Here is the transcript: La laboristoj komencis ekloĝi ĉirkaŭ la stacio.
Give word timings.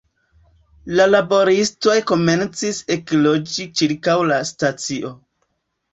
La 0.99 1.05
laboristoj 1.09 1.97
komencis 2.13 2.79
ekloĝi 2.97 3.69
ĉirkaŭ 3.81 4.17
la 4.31 4.41
stacio. 4.53 5.17